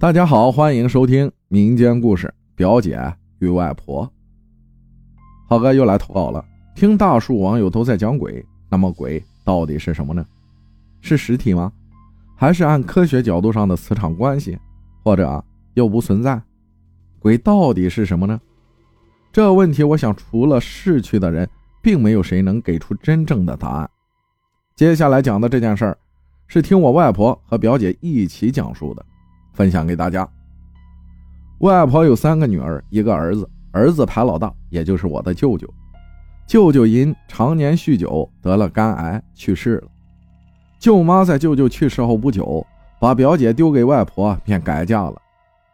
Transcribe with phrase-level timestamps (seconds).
[0.00, 2.96] 大家好，欢迎收听民间故事《表姐
[3.40, 4.06] 与外婆》。
[5.48, 6.44] 浩哥又来投稿了。
[6.76, 10.24] 听大数网友都在讲鬼，那么鬼到底是什么呢？
[11.00, 11.72] 是实体吗？
[12.36, 14.56] 还是按科学角度上的磁场关系？
[15.02, 16.40] 或者又不存在？
[17.18, 18.40] 鬼到底是什么呢？
[19.32, 21.50] 这问题，我想除了逝去的人，
[21.82, 23.90] 并没有谁能给出真正的答案。
[24.76, 25.98] 接下来讲的这件事儿，
[26.46, 29.04] 是听我外婆和表姐一起讲述的。
[29.58, 30.26] 分享给大家。
[31.58, 35.68] 外婆有三个女儿，一个儿子，儿子排老大，也就是我的舅舅。
[36.46, 39.88] 舅舅因常年酗酒得了肝癌去世了。
[40.78, 42.64] 舅妈在舅舅去世后不久，
[43.00, 45.20] 把表姐丢给外婆，便改嫁了。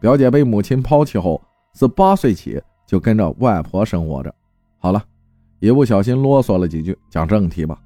[0.00, 1.40] 表姐被母亲抛弃后，
[1.72, 4.34] 自八岁起就跟着外婆生活着。
[4.78, 5.00] 好了，
[5.60, 7.78] 一不小心啰嗦了几句，讲正题吧。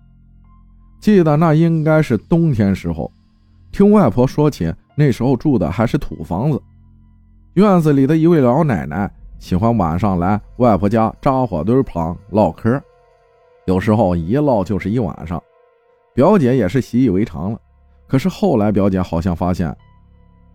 [1.00, 3.12] 记得那应该是冬天时候，
[3.70, 4.72] 听外婆说起。
[4.94, 6.60] 那时候住的还是土房子，
[7.54, 12.80] 院子里的一位老奶奶喜欢晚上来外婆家扎火堆旁唠嗑，
[13.66, 15.42] 有时候一唠就是一晚上。
[16.14, 17.58] 表姐也是习以为常了。
[18.06, 19.74] 可是后来表姐好像发现，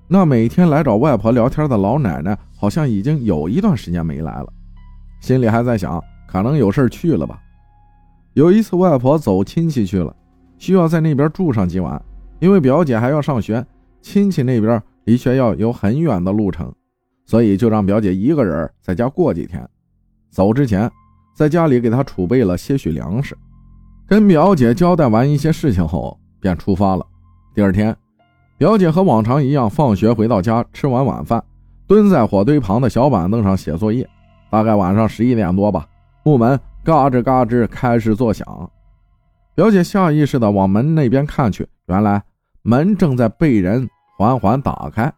[0.08, 4.48] 那每天来找外婆聊天的老奶奶好像已经有一段时间没来了，
[5.20, 7.42] 心里还在想，可能有事去了吧。
[8.33, 10.16] 有一次外婆走亲戚去了，
[10.59, 12.00] 需要在那边住上几晚，
[12.39, 13.66] 因为表姐还要上学。
[14.02, 16.73] 亲戚那边离学校有很远的路程，
[17.26, 19.67] 所以就让表姐一个人在家过几天。
[20.30, 20.89] 走之前，
[21.36, 23.38] 在家里给她储备了些许粮食。
[24.08, 27.06] 跟表姐交代完一些事情后，便出发了。
[27.54, 27.95] 第二天，
[28.58, 31.44] 表姐和往常一样，放学回到家，吃完晚饭，
[31.88, 34.08] 蹲在火堆旁的小板凳上写作业。
[34.50, 35.86] 大概晚上十一点多吧，
[36.23, 38.72] 木门嘎吱嘎吱开始作响。
[39.56, 42.23] 表姐下意识地往门那边看去，原来
[42.68, 43.90] 门正在被人。
[44.20, 45.14] 缓缓打开，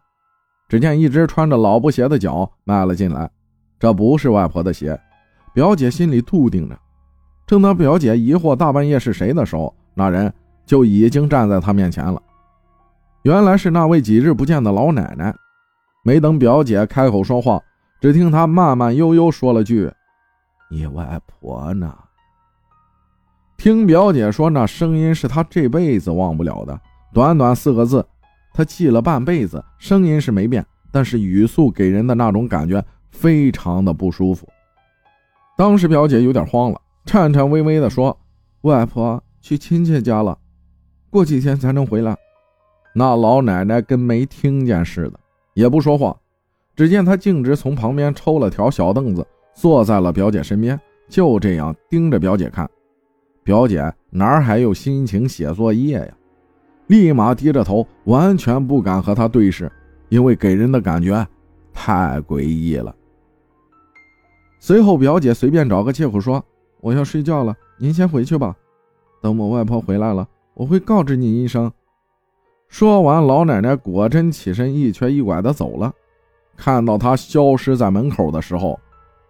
[0.68, 3.30] 只见一只穿着老布鞋的脚迈了进来。
[3.78, 5.00] 这不是外婆的鞋，
[5.54, 6.78] 表姐心里笃定着。
[7.46, 10.30] 正当表姐疑惑大半夜是谁的时候，那人
[10.66, 12.20] 就已经站在她面前了。
[13.22, 15.34] 原来是那位几日不见的老奶奶。
[16.04, 17.58] 没等表姐开口说话，
[18.02, 19.90] 只听她慢慢悠悠说了句
[20.68, 21.96] ：“你外婆呢？”
[23.56, 26.78] 听表姐说，那声音是她这辈子忘不了的。
[27.12, 28.04] 短短四个字。
[28.52, 34.48] 他记了半辈子，声音是没变，但是语速给人的那种感觉非常的不舒服。
[35.56, 38.18] 当时表姐有点慌了，颤颤巍巍地说
[38.62, 40.36] ：“外婆去亲戚家了，
[41.10, 42.16] 过几天才能回来。”
[42.92, 45.20] 那老奶奶跟没听见似的，
[45.54, 46.16] 也不说话。
[46.74, 50.78] 只见她径直从旁边抽了条小凳子，坐在了表姐身边，
[51.08, 52.68] 就这样盯着表姐看。
[53.44, 56.08] 表姐哪还有心情写作业呀？
[56.90, 59.70] 立马低着头，完全不敢和他对视，
[60.08, 61.24] 因为给人的感觉
[61.72, 62.92] 太诡异了。
[64.58, 66.44] 随后，表姐随便找个借口说
[66.82, 68.56] ：“我要睡觉了，您先回去吧。
[69.22, 71.70] 等我外婆回来了，我会告知您一声。”
[72.66, 75.92] 说完，老奶奶果真起身，一瘸一拐的走了。
[76.56, 78.76] 看到她消失在门口的时候，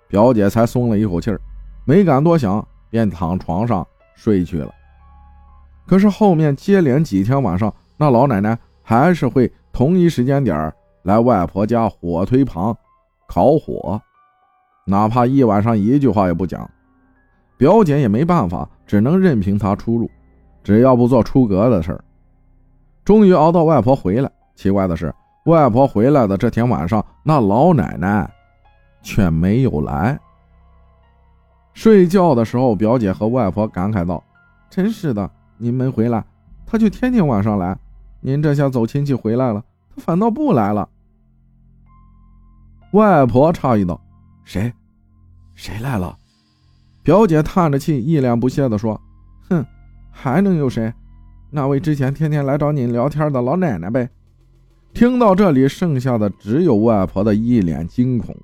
[0.09, 1.39] 表姐才松了一口气儿，
[1.85, 4.75] 没敢多想，便躺床上睡去了。
[5.91, 12.73] 可是后面接连几天晚上，那老奶奶还是会同一时间点来外婆家火堆旁
[13.27, 14.01] 烤火，
[14.87, 16.71] 哪怕一晚上一句话也不讲。
[17.57, 20.09] 表姐也没办法，只能任凭她出入，
[20.63, 22.05] 只要不做出格的事儿。
[23.05, 25.13] 终于熬到外婆回来，奇怪的是，
[25.47, 28.31] 外婆回来的这天晚上，那老奶奶
[29.03, 30.17] 却没有来。
[31.75, 34.23] 睡觉的时候，表姐和外婆感慨道
[34.71, 35.29] ：“真是的。”
[35.63, 36.25] 您没回来，
[36.67, 37.79] 他就天天晚上来。
[38.23, 39.63] 您这下走亲戚回来了，
[39.95, 40.89] 他反倒不来了。
[42.93, 44.01] 外婆诧异道
[44.43, 44.73] ：“谁？
[45.55, 46.17] 谁来了？”
[47.05, 48.99] 表姐叹着气，一脸不屑地说
[49.51, 49.65] ：“哼，
[50.11, 50.93] 还能有谁？
[51.51, 54.09] 那位之前天天来找您聊天的老奶奶呗。”
[54.95, 58.35] 听到这里，剩下的只有外婆的一脸惊恐。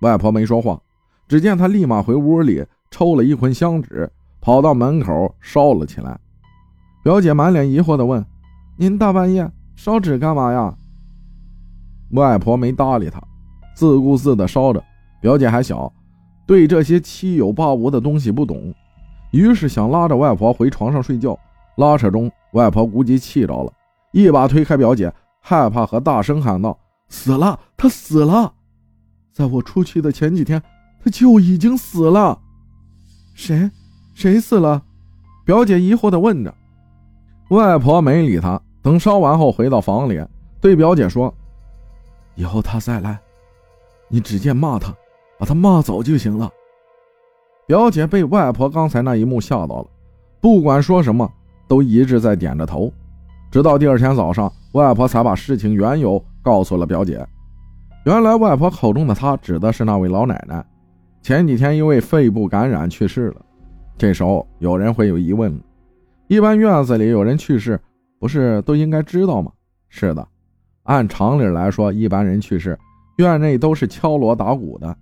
[0.00, 0.80] 外婆没说话，
[1.26, 4.10] 只见她立马回屋里抽了一捆香纸，
[4.40, 6.18] 跑到门口烧了起来。
[7.02, 8.24] 表姐满脸疑惑地问
[8.76, 10.74] ：“您大半夜烧纸干嘛呀？”
[12.12, 13.22] 外婆没搭理她，
[13.74, 14.82] 自顾自地烧着。
[15.20, 15.92] 表姐还小，
[16.46, 18.74] 对这些七有八无的东西不懂，
[19.32, 21.38] 于是想拉着外婆回床上睡觉。
[21.76, 23.72] 拉扯中，外婆估计气着了，
[24.12, 27.58] 一把推开表姐，害怕和大声喊道：“死了！
[27.76, 28.52] 他死了！
[29.32, 30.62] 在我出去的前几天，
[31.02, 32.38] 他就已经死了。”
[33.34, 33.70] 谁？
[34.14, 34.82] 谁死了？
[35.46, 36.54] 表姐疑惑地问着。
[37.50, 40.24] 外婆没理他，等烧完后回到房里，
[40.60, 41.34] 对表姐说
[42.36, 43.18] ：“以后他再来，
[44.08, 44.94] 你直接骂他，
[45.36, 46.48] 把他骂走就行了。
[47.66, 49.86] 表姐被外婆刚才那一幕吓到了，
[50.40, 51.28] 不管说什么
[51.66, 52.92] 都一直在点着头。
[53.50, 57.26] 直到第二天早上，外婆才把事情缘由告诉了表姐。
[58.04, 60.64] 原来，外婆口中的她指的是那位老奶奶，
[61.20, 63.42] 前几天因为肺部感染去世了。
[63.98, 65.60] 这时候，有人会有疑问：
[66.30, 67.80] 一般院子里有人去世，
[68.20, 69.50] 不是都应该知道吗？
[69.88, 70.24] 是的，
[70.84, 72.78] 按常理来说，一般人去世，
[73.16, 74.96] 院内都是敲锣打鼓的。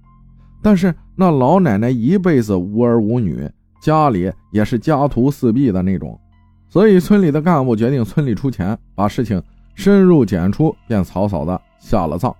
[0.63, 3.47] 但是那老奶奶一辈子无儿无女，
[3.79, 6.19] 家里也是家徒四壁的那种，
[6.67, 9.43] 所以村里的干部决定村里出钱，把事情
[9.75, 12.35] 深入简出，便草草的下了葬。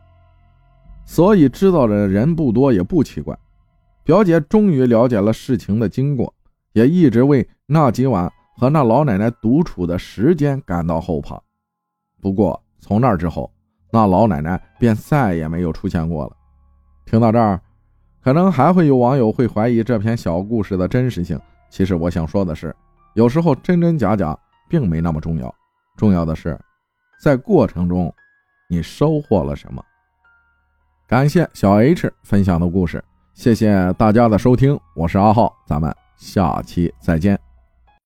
[1.05, 3.39] 所以知道的人不多，也不奇怪。
[4.03, 6.33] 表姐终于了解了事情的经过，
[6.73, 11.41] 也一直为那几晚和那老奶奶独处的时间感到后怕。
[12.21, 13.49] 不过从那之后，
[13.93, 16.37] 那老奶奶便再也没有出现过了。
[17.07, 17.61] 听到这儿，
[18.21, 21.41] 可能还会有网友会怀疑这篇小故事的真实性。
[21.71, 22.75] 其实我想说的是，
[23.15, 24.37] 有时候真真假假
[24.69, 25.55] 并没那么重要，
[25.97, 26.59] 重要的是，
[27.23, 28.13] 在过程中
[28.69, 29.81] 你收获了什么。
[31.07, 33.03] 感谢小 H 分享的故事，
[33.35, 37.48] 谢谢大家的收听，我是阿浩，咱们下期再见。